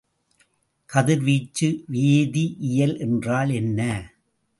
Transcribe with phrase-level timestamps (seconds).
[0.89, 3.79] கதிர்வீச்சு வேதிஇயல் என்றால் என்ன?